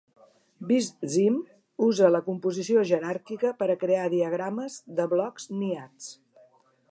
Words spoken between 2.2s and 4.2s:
composició jeràrquica per a crear